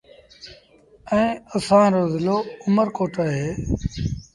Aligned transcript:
ائيٚݩ 1.11 1.39
اسآݩ 1.55 1.91
رو 1.93 2.03
زلو 2.13 2.37
اُ 2.65 2.67
مر 2.75 2.87
ڪوٽ 2.97 3.13
اهي 3.23 3.45